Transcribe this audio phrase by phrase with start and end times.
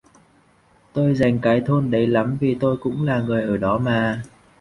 [0.93, 4.23] Tôi rành cái thôn đấy lắm vì tôi cũng là người ở đó mà